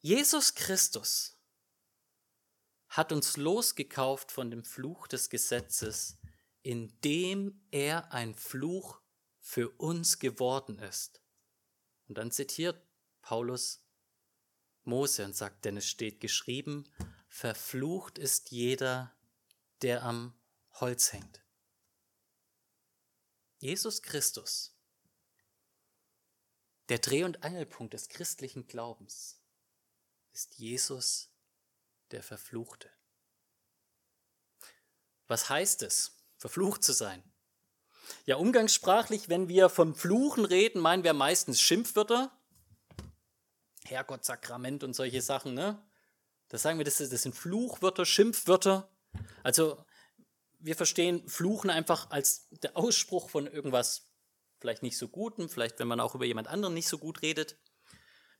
[0.00, 1.38] Jesus Christus
[2.88, 6.18] hat uns losgekauft von dem Fluch des Gesetzes,
[6.62, 9.00] indem er ein Fluch
[9.40, 11.23] für uns geworden ist.
[12.08, 12.80] Und dann zitiert
[13.22, 13.82] Paulus
[14.84, 16.90] Mose und sagt, denn es steht geschrieben,
[17.28, 19.14] verflucht ist jeder,
[19.82, 20.38] der am
[20.72, 21.42] Holz hängt.
[23.58, 24.76] Jesus Christus,
[26.90, 29.40] der Dreh- und Angelpunkt des christlichen Glaubens,
[30.32, 31.30] ist Jesus
[32.10, 32.90] der Verfluchte.
[35.26, 37.22] Was heißt es, verflucht zu sein?
[38.26, 42.30] Ja, umgangssprachlich, wenn wir vom Fluchen reden, meinen wir meistens Schimpfwörter.
[43.84, 45.82] Herrgottsakrament und solche Sachen, ne?
[46.48, 48.88] Da sagen wir, das sind Fluchwörter, Schimpfwörter.
[49.42, 49.84] Also
[50.58, 54.10] wir verstehen Fluchen einfach als der Ausspruch von irgendwas
[54.60, 57.58] vielleicht nicht so Gutem, vielleicht wenn man auch über jemand anderen nicht so gut redet.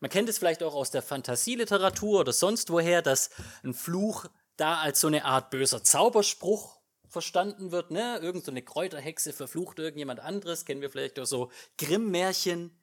[0.00, 3.30] Man kennt es vielleicht auch aus der Fantasieliteratur oder sonst woher, dass
[3.62, 6.73] ein Fluch da als so eine Art böser Zauberspruch
[7.14, 7.90] verstanden wird.
[7.90, 8.18] Ne?
[8.18, 12.78] Irgend so eine Kräuterhexe verflucht irgendjemand anderes, kennen wir vielleicht auch so Grimm-Märchen.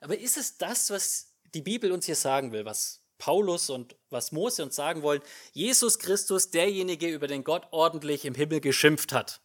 [0.00, 4.32] Aber ist es das, was die Bibel uns hier sagen will, was Paulus und was
[4.32, 5.22] Mose uns sagen wollen.
[5.52, 9.40] Jesus Christus, derjenige, über den Gott ordentlich im Himmel geschimpft hat.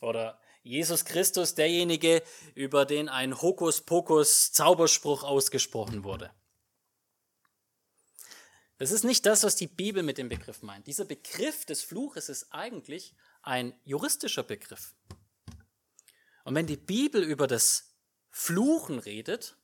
[0.00, 2.22] Oder Jesus Christus, derjenige,
[2.54, 6.30] über den ein Hokuspokus-Zauberspruch ausgesprochen wurde.
[8.78, 10.86] Das ist nicht das, was die Bibel mit dem Begriff meint.
[10.86, 13.14] Dieser Begriff des Fluches ist eigentlich
[13.46, 14.94] ein juristischer Begriff.
[16.44, 17.94] Und wenn die Bibel über das
[18.30, 19.56] Fluchen redet,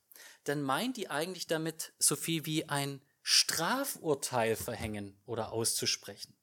[0.43, 6.35] dann meint die eigentlich damit so viel wie ein Strafurteil verhängen oder auszusprechen.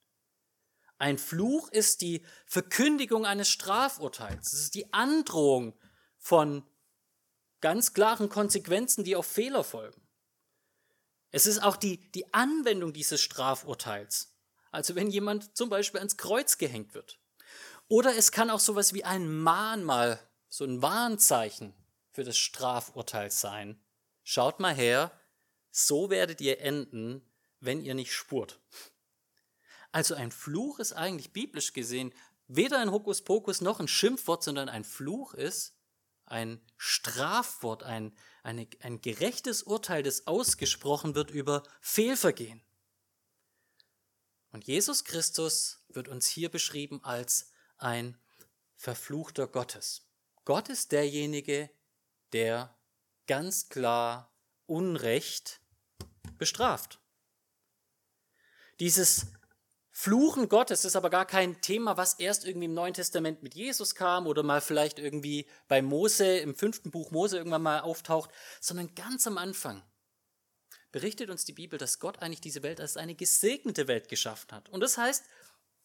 [0.98, 4.52] Ein Fluch ist die Verkündigung eines Strafurteils.
[4.52, 5.78] Es ist die Androhung
[6.18, 6.62] von
[7.60, 10.00] ganz klaren Konsequenzen, die auf Fehler folgen.
[11.30, 14.34] Es ist auch die, die Anwendung dieses Strafurteils.
[14.72, 17.19] Also wenn jemand zum Beispiel ans Kreuz gehängt wird.
[17.90, 21.74] Oder es kann auch sowas wie ein Mahnmal, so ein Warnzeichen
[22.12, 23.82] für das Strafurteil sein.
[24.22, 25.10] Schaut mal her,
[25.72, 27.20] so werdet ihr enden,
[27.58, 28.60] wenn ihr nicht spurt.
[29.90, 32.14] Also ein Fluch ist eigentlich biblisch gesehen
[32.46, 35.76] weder ein Hokuspokus noch ein Schimpfwort, sondern ein Fluch ist
[36.26, 42.62] ein Strafwort, ein, eine, ein gerechtes Urteil, das ausgesprochen wird über Fehlvergehen.
[44.52, 47.49] Und Jesus Christus wird uns hier beschrieben als
[47.82, 48.16] ein
[48.76, 50.06] Verfluchter Gottes.
[50.44, 51.70] Gott ist derjenige,
[52.32, 52.76] der
[53.26, 54.32] ganz klar
[54.66, 55.60] Unrecht
[56.38, 57.00] bestraft.
[58.80, 59.26] Dieses
[59.90, 63.94] Fluchen Gottes ist aber gar kein Thema, was erst irgendwie im Neuen Testament mit Jesus
[63.94, 68.94] kam oder mal vielleicht irgendwie bei Mose, im fünften Buch Mose irgendwann mal auftaucht, sondern
[68.94, 69.82] ganz am Anfang
[70.90, 74.68] berichtet uns die Bibel, dass Gott eigentlich diese Welt als eine gesegnete Welt geschaffen hat.
[74.70, 75.24] Und das heißt,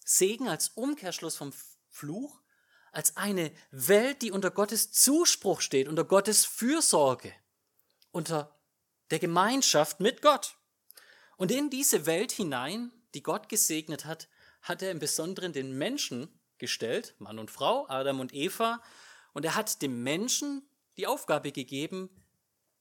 [0.05, 1.51] Segen als Umkehrschluss vom
[1.95, 2.41] Fluch,
[2.91, 7.33] als eine Welt, die unter Gottes Zuspruch steht, unter Gottes Fürsorge,
[8.11, 8.55] unter
[9.11, 10.57] der Gemeinschaft mit Gott.
[11.37, 14.27] Und in diese Welt hinein die Gott gesegnet hat,
[14.61, 16.27] hat er im Besonderen den Menschen
[16.57, 18.81] gestellt, Mann und Frau, Adam und Eva,
[19.33, 22.09] und er hat dem Menschen die Aufgabe gegeben,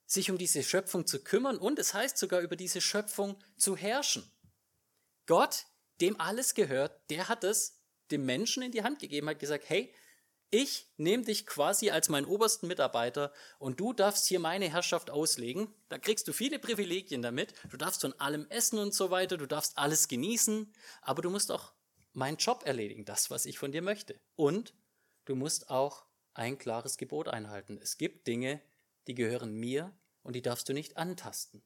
[0.06, 4.30] sich um diese Schöpfung zu kümmern und es heißt sogar über diese Schöpfung zu herrschen.
[5.26, 5.66] Gott,
[6.00, 9.92] dem alles gehört, der hat es dem Menschen in die Hand gegeben, hat gesagt, hey,
[10.50, 15.74] ich nehme dich quasi als meinen obersten Mitarbeiter und du darfst hier meine Herrschaft auslegen.
[15.88, 17.54] Da kriegst du viele Privilegien damit.
[17.70, 19.36] Du darfst von allem essen und so weiter.
[19.36, 20.72] Du darfst alles genießen.
[21.02, 21.72] Aber du musst auch
[22.12, 24.20] meinen Job erledigen, das, was ich von dir möchte.
[24.36, 24.74] Und
[25.24, 27.78] du musst auch ein klares Gebot einhalten.
[27.82, 28.62] Es gibt Dinge,
[29.08, 31.64] die gehören mir und die darfst du nicht antasten.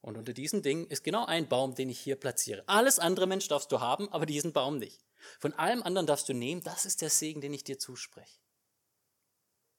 [0.00, 2.62] Und unter diesen Dingen ist genau ein Baum, den ich hier platziere.
[2.66, 5.04] Alles andere Mensch darfst du haben, aber diesen Baum nicht.
[5.38, 8.40] Von allem anderen darfst du nehmen, das ist der Segen, den ich dir zuspreche.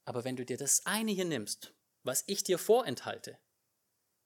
[0.04, 3.38] Aber wenn du dir das eine hier nimmst, was ich dir vorenthalte,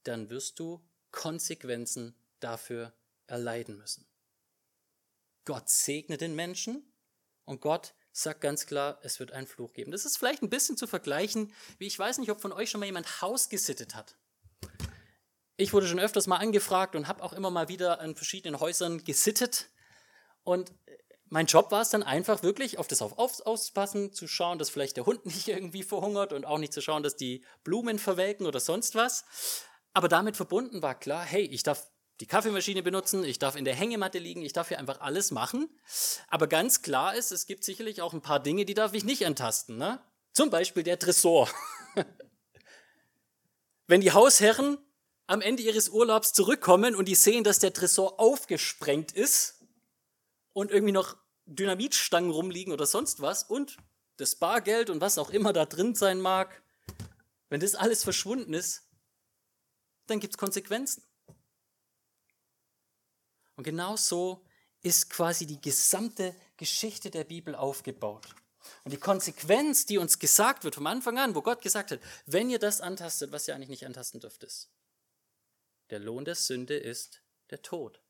[0.04, 2.94] dann wirst du Konsequenzen dafür
[3.26, 4.06] erleiden müssen.
[5.44, 6.92] Gott segne den Menschen
[7.44, 9.92] und Gott sagt ganz klar, es wird einen Fluch geben.
[9.92, 12.80] Das ist vielleicht ein bisschen zu vergleichen, wie ich weiß nicht, ob von euch schon
[12.80, 14.16] mal jemand Haus gesittet hat.
[15.58, 19.04] Ich wurde schon öfters mal angefragt und habe auch immer mal wieder an verschiedenen Häusern
[19.04, 19.70] gesittet.
[20.44, 20.72] Und
[21.36, 24.70] mein Job war es dann einfach wirklich, auf das auf, auf, aufzupassen, zu schauen, dass
[24.70, 28.46] vielleicht der Hund nicht irgendwie verhungert und auch nicht zu schauen, dass die Blumen verwelken
[28.46, 29.26] oder sonst was.
[29.92, 33.74] Aber damit verbunden war klar, hey, ich darf die Kaffeemaschine benutzen, ich darf in der
[33.74, 35.68] Hängematte liegen, ich darf hier einfach alles machen.
[36.28, 39.26] Aber ganz klar ist, es gibt sicherlich auch ein paar Dinge, die darf ich nicht
[39.26, 39.76] antasten.
[39.76, 40.00] Ne?
[40.32, 41.50] Zum Beispiel der Tresor.
[43.86, 44.78] Wenn die Hausherren
[45.26, 49.56] am Ende ihres Urlaubs zurückkommen und die sehen, dass der Tresor aufgesprengt ist,
[50.56, 53.76] und irgendwie noch Dynamitstangen rumliegen oder sonst was und
[54.16, 56.62] das Bargeld und was auch immer da drin sein mag,
[57.48, 58.82] wenn das alles verschwunden ist,
[60.06, 61.02] dann gibt es Konsequenzen.
[63.56, 64.44] Und genau so
[64.82, 68.34] ist quasi die gesamte Geschichte der Bibel aufgebaut.
[68.84, 72.50] Und die Konsequenz, die uns gesagt wird vom Anfang an, wo Gott gesagt hat, wenn
[72.50, 74.70] ihr das antastet, was ihr eigentlich nicht antasten dürft, ist,
[75.90, 78.00] der Lohn der Sünde ist der Tod.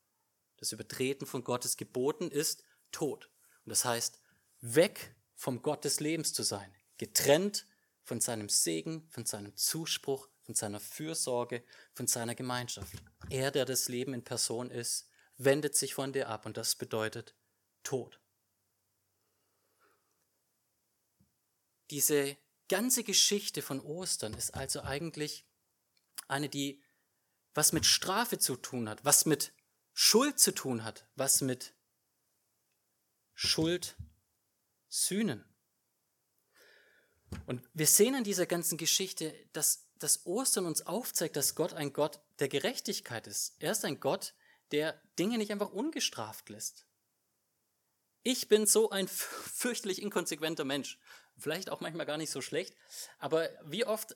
[0.57, 3.29] Das Übertreten von Gottes Geboten ist Tod.
[3.65, 4.19] Und das heißt,
[4.61, 7.65] weg vom Gott des Lebens zu sein, getrennt
[8.03, 12.93] von seinem Segen, von seinem Zuspruch, von seiner Fürsorge, von seiner Gemeinschaft.
[13.29, 17.35] Er, der das Leben in Person ist, wendet sich von dir ab und das bedeutet
[17.83, 18.19] Tod.
[21.91, 22.37] Diese
[22.69, 25.45] ganze Geschichte von Ostern ist also eigentlich
[26.27, 26.81] eine, die
[27.53, 29.51] was mit Strafe zu tun hat, was mit
[29.93, 31.73] Schuld zu tun hat, was mit
[33.39, 33.95] Schuld
[34.89, 35.45] sühnen.
[37.45, 41.93] Und wir sehen in dieser ganzen Geschichte, dass dass Ostern uns aufzeigt, dass Gott ein
[41.93, 43.55] Gott der Gerechtigkeit ist.
[43.59, 44.33] Er ist ein Gott,
[44.71, 46.85] der Dinge nicht einfach ungestraft lässt.
[48.23, 50.99] Ich bin so ein fürchterlich inkonsequenter Mensch.
[51.37, 52.75] Vielleicht auch manchmal gar nicht so schlecht.
[53.19, 54.15] Aber wie oft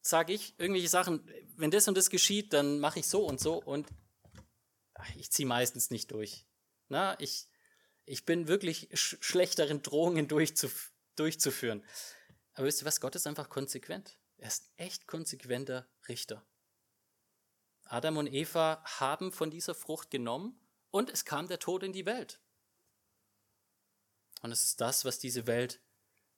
[0.00, 3.56] sage ich irgendwelche Sachen, wenn das und das geschieht, dann mache ich so und so
[3.62, 3.86] und
[5.16, 6.46] ich ziehe meistens nicht durch.
[6.88, 7.48] Na, ich,
[8.08, 11.84] ich bin wirklich sch schlechteren Drohungen durchzuf durchzuführen.
[12.54, 13.00] Aber wisst ihr was?
[13.00, 14.18] Gott ist einfach konsequent.
[14.36, 16.46] Er ist echt konsequenter Richter.
[17.84, 22.06] Adam und Eva haben von dieser Frucht genommen und es kam der Tod in die
[22.06, 22.40] Welt.
[24.42, 25.80] Und es ist das, was diese Welt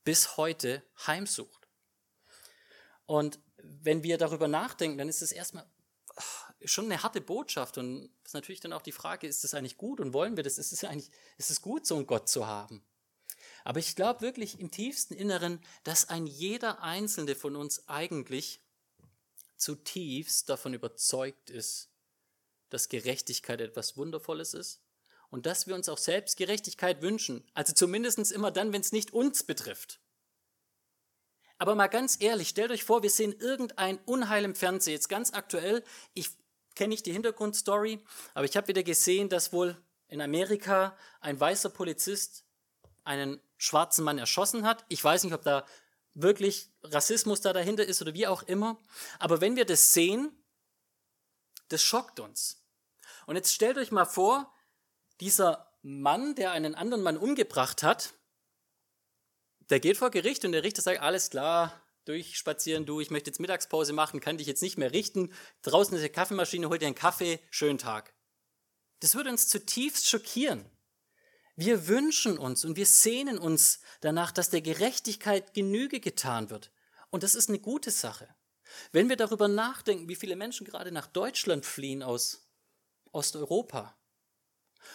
[0.05, 1.69] bis heute heimsucht.
[3.05, 5.69] Und wenn wir darüber nachdenken, dann ist es erstmal
[6.65, 10.01] schon eine harte Botschaft und ist natürlich dann auch die Frage, ist das eigentlich gut
[10.01, 10.59] und wollen wir das?
[10.59, 12.83] Ist es eigentlich, ist es gut, so einen Gott zu haben?
[13.65, 18.61] Aber ich glaube wirklich im tiefsten Inneren, dass ein jeder Einzelne von uns eigentlich
[19.57, 21.91] zutiefst davon überzeugt ist,
[22.71, 24.83] dass Gerechtigkeit etwas Wundervolles ist
[25.31, 27.45] und dass wir uns auch selbst Gerechtigkeit wünschen.
[27.55, 30.01] Also zumindest immer dann, wenn es nicht uns betrifft.
[31.59, 35.35] Aber mal ganz ehrlich, stellt euch vor, wir sehen irgendein Unheil im Fernsehen, jetzt ganz
[35.35, 35.85] aktuell.
[36.15, 36.31] Ich
[36.75, 38.03] kenne nicht die Hintergrundstory,
[38.35, 39.77] aber ich habe wieder gesehen, dass wohl
[40.09, 42.45] in Amerika ein weißer Polizist
[43.05, 44.85] einen schwarzen Mann erschossen hat.
[44.89, 45.67] Ich weiß nicht, ob da
[46.15, 48.79] wirklich Rassismus da dahinter ist oder wie auch immer.
[49.19, 50.33] Aber wenn wir das sehen,
[51.69, 52.63] das schockt uns.
[53.27, 54.53] Und jetzt stellt euch mal vor,
[55.21, 58.15] dieser Mann, der einen anderen Mann umgebracht hat,
[59.71, 61.81] der geht vor Gericht und der Richter sagt, alles klar,
[62.11, 65.33] durchspazieren du, ich möchte jetzt Mittagspause machen, kann dich jetzt nicht mehr richten.
[65.63, 68.13] Draußen ist eine Kaffeemaschine, hol dir einen Kaffee, schönen Tag.
[69.01, 70.65] Das würde uns zutiefst schockieren.
[71.57, 76.71] Wir wünschen uns und wir sehnen uns danach, dass der Gerechtigkeit Genüge getan wird.
[77.11, 78.29] Und das ist eine gute Sache.
[78.93, 82.49] Wenn wir darüber nachdenken, wie viele Menschen gerade nach Deutschland fliehen aus
[83.13, 83.97] Osteuropa,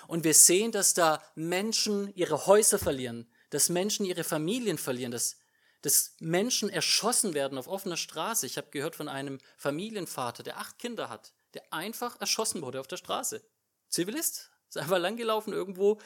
[0.08, 5.38] und wir sehen, dass da Menschen ihre Häuser verlieren, dass Menschen ihre Familien verlieren, dass,
[5.86, 8.48] dass Menschen erschossen werden auf offener Straße.
[8.48, 12.88] Ich habe gehört von einem Familienvater, der acht Kinder hat, der einfach erschossen wurde auf
[12.88, 13.48] der Straße.
[13.90, 16.02] Zivilist, ist einfach langgelaufen irgendwo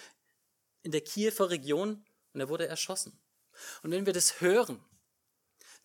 [0.81, 3.17] in der Kiewer Region und er wurde erschossen.
[3.81, 4.83] Und wenn wir das hören,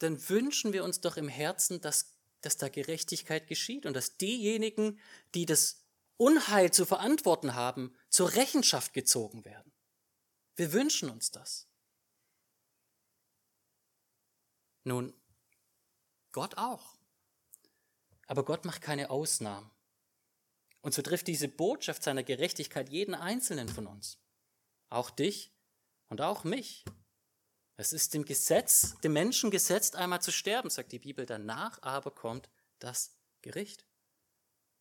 [0.00, 4.98] dann wünschen wir uns doch im Herzen, dass, dass da Gerechtigkeit geschieht und dass diejenigen,
[5.36, 5.84] die das
[6.16, 9.72] Unheil zu verantworten haben, zur Rechenschaft gezogen werden.
[10.56, 11.68] Wir wünschen uns das.
[14.84, 15.14] Nun,
[16.32, 16.96] Gott auch.
[18.26, 19.70] Aber Gott macht keine Ausnahmen.
[20.80, 24.18] Und so trifft diese Botschaft seiner Gerechtigkeit jeden Einzelnen von uns.
[24.90, 25.54] Auch dich
[26.08, 26.84] und auch mich.
[27.76, 31.26] Es ist dem Gesetz, dem Menschen gesetzt, einmal zu sterben, sagt die Bibel.
[31.26, 33.86] Danach aber kommt das Gericht.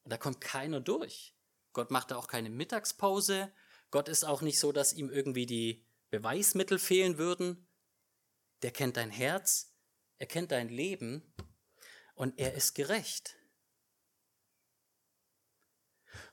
[0.04, 1.36] Und da kommt keiner durch.
[1.72, 3.52] Gott macht da auch keine Mittagspause.
[3.89, 7.68] Gott ist auch nicht so, dass ihm irgendwie die Beweismittel fehlen würden.
[8.62, 9.73] Der kennt dein Herz,
[10.17, 11.21] er kennt dein Leben
[12.15, 13.36] und er ist gerecht.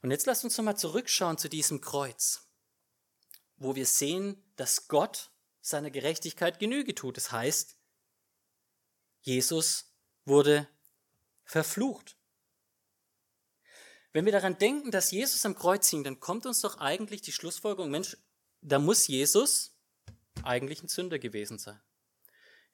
[0.03, 2.49] Und jetzt lasst uns nochmal zurückschauen zu diesem Kreuz,
[3.57, 7.17] wo wir sehen, dass Gott seiner Gerechtigkeit Genüge tut.
[7.17, 7.77] Das heißt,
[9.21, 9.93] Jesus
[10.25, 10.69] wurde
[11.45, 12.17] verflucht.
[14.13, 17.33] Wenn wir daran denken, dass Jesus am Kreuz hing, dann kommt uns doch eigentlich die
[17.33, 18.17] Schlussfolgerung, Mensch,
[18.61, 19.77] da muss Jesus
[20.43, 21.81] eigentlich ein Sünder gewesen sein.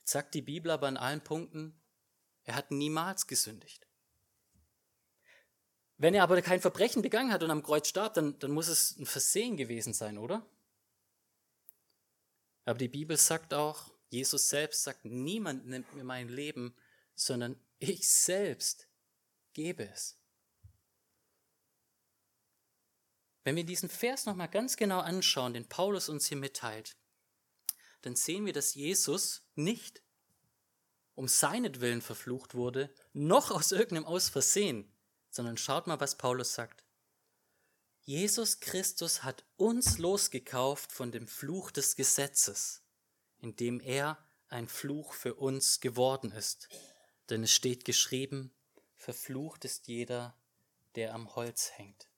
[0.07, 1.75] Sagt die Bibel aber an allen Punkten,
[2.45, 3.89] er hat niemals gesündigt.
[5.99, 8.97] Wenn er aber kein Verbrechen begangen hat und am Kreuz starb, dann, dann muss es
[8.99, 10.47] ein Versehen gewesen sein, oder?
[12.65, 16.77] Aber die Bibel sagt auch, Jesus selbst sagt, niemand nimmt mir mein Leben,
[17.17, 18.87] sondern ich selbst
[19.55, 20.17] gebe es.
[23.43, 26.97] Wenn wir diesen Vers nochmal ganz genau anschauen, den Paulus uns hier mitteilt,
[28.07, 30.01] dann sehen wir, dass Jesus nicht
[31.17, 34.89] um seinetwillen verflucht wurde, noch aus irgendeinem Ausversehen,
[35.29, 36.85] sondern schaut mal, was Paulus sagt.
[38.03, 42.85] Jesus Christus hat uns losgekauft von dem Fluch des Gesetzes,
[43.39, 46.69] indem er ein Fluch für uns geworden ist.
[47.29, 48.55] Denn es steht geschrieben,
[48.95, 50.39] verflucht ist jeder,
[50.95, 52.09] der am Holz hängt.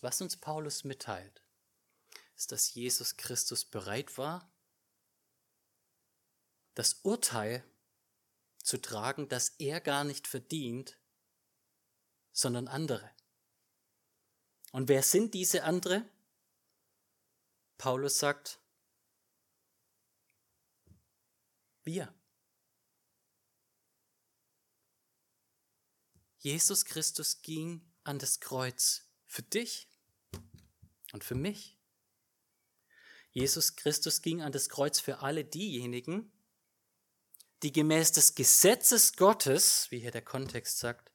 [0.00, 1.41] Was uns Paulus mitteilt,
[2.42, 4.50] ist, dass Jesus Christus bereit war,
[6.74, 7.64] das Urteil
[8.58, 10.98] zu tragen, das er gar nicht verdient,
[12.32, 13.08] sondern andere.
[14.72, 16.04] Und wer sind diese andere?
[17.78, 18.58] Paulus sagt,
[21.84, 22.12] wir.
[26.38, 29.88] Jesus Christus ging an das Kreuz für dich
[31.12, 31.78] und für mich.
[33.32, 36.30] Jesus Christus ging an das Kreuz für alle diejenigen,
[37.62, 41.10] die gemäß des Gesetzes Gottes, wie hier der Kontext sagt,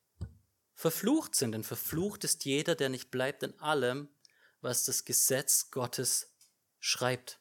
[0.74, 1.52] verflucht sind.
[1.52, 4.10] Denn verflucht ist jeder, der nicht bleibt in allem,
[4.62, 6.34] was das Gesetz Gottes
[6.80, 7.40] schreibt,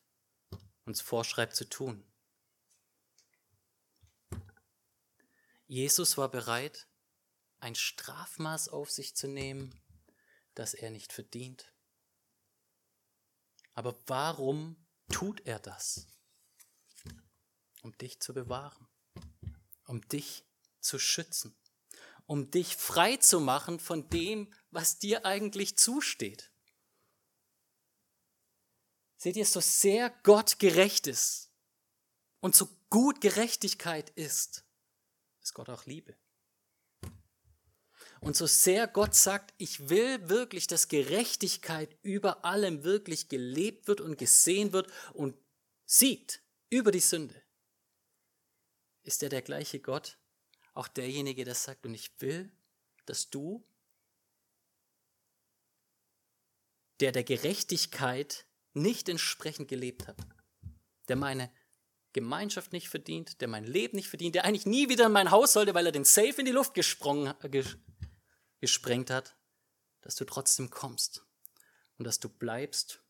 [0.85, 2.05] uns vorschreibt zu tun.
[5.67, 6.87] Jesus war bereit,
[7.59, 9.75] ein Strafmaß auf sich zu nehmen,
[10.55, 11.73] das er nicht verdient.
[13.77, 14.75] Aber warum
[15.13, 16.09] tut er das?
[17.83, 18.89] Um dich zu bewahren,
[19.87, 20.45] um dich
[20.81, 21.55] zu schützen,
[22.27, 26.51] um dich frei zu machen von dem, was dir eigentlich zusteht.
[29.19, 31.51] Seht ihr, so sehr Gott gerecht ist
[32.41, 34.65] und so gut Gerechtigkeit ist,
[35.43, 36.17] ist Gott auch Liebe.
[38.21, 44.01] Und so sehr Gott sagt, ich will wirklich, dass Gerechtigkeit über allem wirklich gelebt wird
[44.01, 45.37] und gesehen wird und
[45.85, 47.41] siegt über die Sünde,
[49.03, 50.19] ist er der gleiche Gott,
[50.75, 52.51] auch derjenige, der sagt, und ich will,
[53.07, 53.67] dass du,
[57.01, 60.17] der der Gerechtigkeit nicht entsprechend gelebt hat,
[61.09, 61.51] der meine
[62.13, 65.53] Gemeinschaft nicht verdient, der mein Leben nicht verdient, der eigentlich nie wieder in mein Haus
[65.53, 67.35] sollte, weil er den Safe in die Luft gesprungen,
[68.61, 69.37] gesprengt hat,
[70.03, 71.25] dass du trotzdem kommst
[71.99, 73.03] und dass du bleibst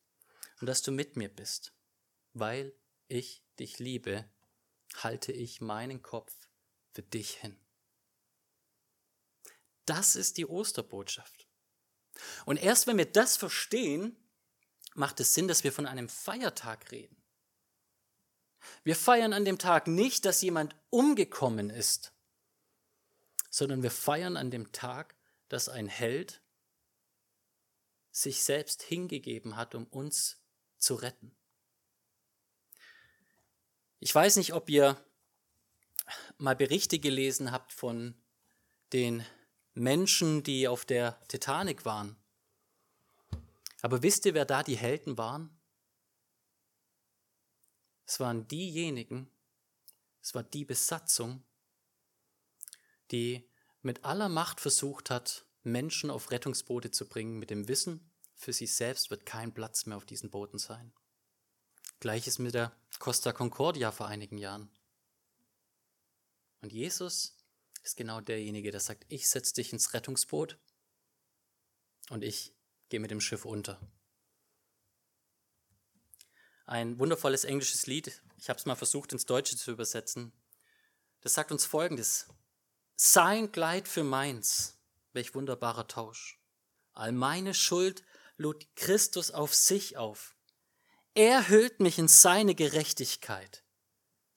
[0.61, 1.72] und dass du mit mir bist.
[2.32, 2.74] Weil
[3.09, 4.28] ich dich liebe,
[5.03, 6.34] halte ich meinen Kopf
[6.92, 7.59] für dich hin.
[9.84, 11.47] Das ist die Osterbotschaft.
[12.44, 14.16] Und erst wenn wir das verstehen,
[14.94, 17.16] macht es Sinn, dass wir von einem Feiertag reden.
[18.82, 22.12] Wir feiern an dem Tag nicht, dass jemand umgekommen ist,
[23.51, 25.16] sondern wir feiern an dem Tag,
[25.49, 26.42] dass ein Held
[28.11, 30.42] sich selbst hingegeben hat, um uns
[30.78, 31.36] zu retten.
[34.01, 35.03] Ich weiß nicht, ob ihr
[36.38, 38.14] mal Berichte gelesen habt von
[38.92, 39.24] den
[39.74, 42.16] Menschen, die auf der Titanic waren.
[43.82, 45.51] Aber wisst ihr, wer da die Helden waren?
[48.07, 49.30] Es waren diejenigen,
[50.22, 51.42] es war die Besatzung,
[53.11, 53.49] die
[53.87, 58.66] mit aller Macht versucht hat, Menschen auf Rettungsboote zu bringen, mit dem Wissen, für sie
[58.66, 60.93] selbst wird kein Platz mehr auf diesen Booten sein.
[62.01, 64.68] Gleiches mit der Costa Concordia vor einigen Jahren.
[66.62, 67.39] Und Jesus
[67.84, 70.59] ist genau derjenige, der sagt, ich setze dich ins Rettungsboot
[72.11, 72.53] und ich
[72.89, 73.80] gehe mit dem Schiff unter.
[76.66, 80.32] Ein wundervolles englisches Lied, ich habe es mal versucht ins Deutsche zu übersetzen,
[81.20, 82.26] das sagt uns Folgendes.
[82.99, 84.78] Sein Kleid für meins,
[85.12, 86.40] welch wunderbarer Tausch.
[86.94, 88.03] All meine Schuld
[88.38, 90.34] lud Christus auf sich auf.
[91.12, 93.64] Er hüllt mich in seine Gerechtigkeit.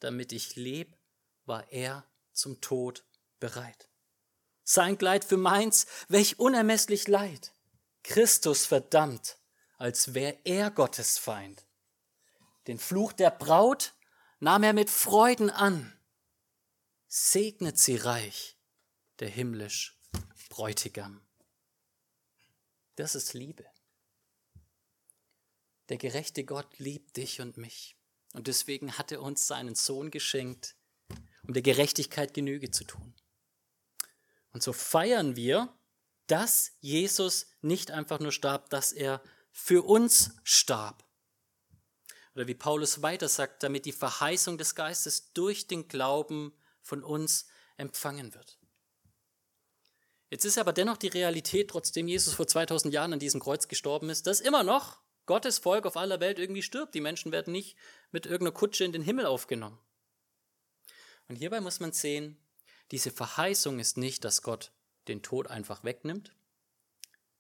[0.02, 0.98] Damit ich leb,
[1.46, 3.06] war er zum Tod
[3.40, 3.88] bereit.
[4.66, 7.54] Sein Kleid für meins, welch unermesslich Leid.
[8.04, 9.38] Christus verdammt,
[9.78, 11.66] als wär er Gottes Feind.
[12.68, 13.94] Den Fluch der Braut
[14.42, 15.98] nahm er mit Freuden an
[17.10, 18.56] segnet sie reich,
[19.18, 20.00] der himmlisch
[20.50, 21.22] Bräutigam.
[22.96, 23.66] Das ist Liebe.
[25.90, 27.98] Der gerechte Gott liebt dich und mich.
[28.34, 30.76] Und deswegen hat er uns seinen Sohn geschenkt,
[31.48, 33.16] um der Gerechtigkeit Genüge zu tun.
[34.52, 35.76] Und so feiern wir,
[36.28, 41.04] dass Jesus nicht einfach nur starb, dass er für uns starb.
[42.36, 46.54] Oder wie Paulus weiter sagt, damit die Verheißung des Geistes durch den Glauben
[46.90, 48.60] von uns empfangen wird.
[50.30, 54.10] Jetzt ist aber dennoch die Realität, trotzdem Jesus vor 2000 Jahren an diesem Kreuz gestorben
[54.10, 56.94] ist, dass immer noch Gottes Volk auf aller Welt irgendwie stirbt.
[56.94, 57.78] Die Menschen werden nicht
[58.12, 59.80] mit irgendeiner Kutsche in den Himmel aufgenommen.
[61.28, 62.38] Und hierbei muss man sehen,
[62.92, 64.72] diese Verheißung ist nicht, dass Gott
[65.08, 66.36] den Tod einfach wegnimmt,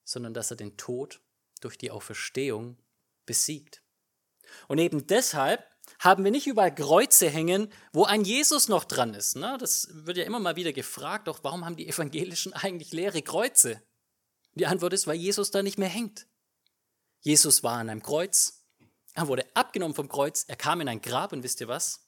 [0.03, 1.21] sondern dass er den Tod
[1.61, 2.77] durch die Auferstehung
[3.25, 3.83] besiegt.
[4.67, 5.63] Und eben deshalb
[5.99, 9.35] haben wir nicht überall Kreuze hängen, wo ein Jesus noch dran ist.
[9.35, 9.57] Ne?
[9.59, 13.81] Das wird ja immer mal wieder gefragt, doch warum haben die Evangelischen eigentlich leere Kreuze?
[14.55, 16.25] Die Antwort ist, weil Jesus da nicht mehr hängt.
[17.19, 18.65] Jesus war an einem Kreuz,
[19.13, 22.07] er wurde abgenommen vom Kreuz, er kam in ein Grab und wisst ihr was?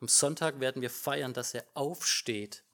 [0.00, 2.64] Am Sonntag werden wir feiern, dass er aufsteht,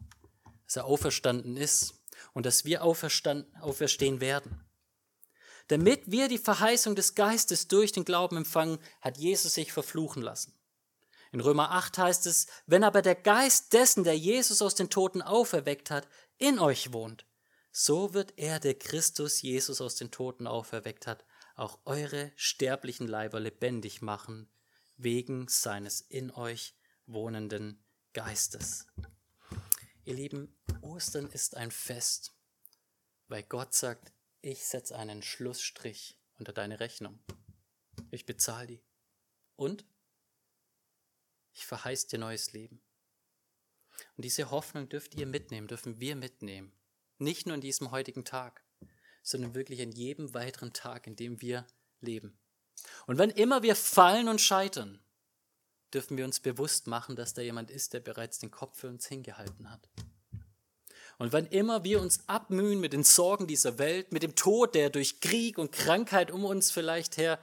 [0.64, 1.94] dass er auferstanden ist
[2.32, 4.65] und dass wir auferstehen werden.
[5.68, 10.54] Damit wir die Verheißung des Geistes durch den Glauben empfangen, hat Jesus sich verfluchen lassen.
[11.32, 15.22] In Römer 8 heißt es, wenn aber der Geist dessen, der Jesus aus den Toten
[15.22, 16.08] auferweckt hat,
[16.38, 17.26] in euch wohnt,
[17.72, 21.24] so wird er, der Christus Jesus aus den Toten auferweckt hat,
[21.56, 24.48] auch eure sterblichen Leiber lebendig machen,
[24.96, 26.74] wegen seines in euch
[27.06, 28.86] wohnenden Geistes.
[30.04, 32.32] Ihr Lieben, Ostern ist ein Fest,
[33.28, 34.12] weil Gott sagt,
[34.46, 37.18] ich setze einen Schlussstrich unter deine Rechnung.
[38.12, 38.82] Ich bezahle die.
[39.56, 39.84] Und
[41.52, 42.80] ich verheiße dir neues Leben.
[44.16, 46.72] Und diese Hoffnung dürft ihr mitnehmen, dürfen wir mitnehmen.
[47.18, 48.62] Nicht nur an diesem heutigen Tag,
[49.22, 51.66] sondern wirklich an jedem weiteren Tag, in dem wir
[52.00, 52.38] leben.
[53.06, 55.02] Und wenn immer wir fallen und scheitern,
[55.92, 59.06] dürfen wir uns bewusst machen, dass da jemand ist, der bereits den Kopf für uns
[59.06, 59.88] hingehalten hat.
[61.18, 64.90] Und wenn immer wir uns abmühen mit den Sorgen dieser Welt, mit dem Tod, der
[64.90, 67.40] durch Krieg und Krankheit um uns vielleicht her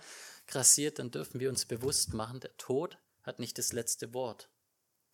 [0.47, 4.49] grassiert, dann dürfen wir uns bewusst machen, der Tod hat nicht das letzte Wort.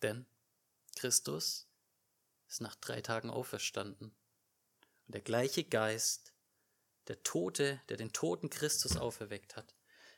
[0.02, 0.26] Denn
[0.96, 1.68] Christus
[2.48, 4.14] ist nach drei Tagen auferstanden.
[5.06, 6.34] Und der gleiche Geist,
[7.08, 9.74] der Tote, der den toten Christus auferweckt hat,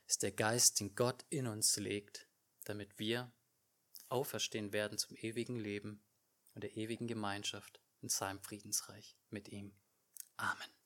[0.08, 2.26] ist der Geist, den Gott in uns legt,
[2.64, 3.30] damit wir
[4.08, 6.02] auferstehen werden zum ewigen Leben
[6.54, 9.72] und der ewigen Gemeinschaft in seinem Friedensreich mit ihm.
[10.36, 10.81] Amen.